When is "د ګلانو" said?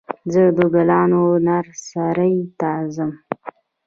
0.57-1.23